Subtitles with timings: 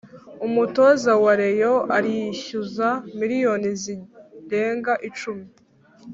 [0.45, 2.87] Umutoza wa reyo arishyuza
[3.19, 5.45] miliyoni zirenga icumi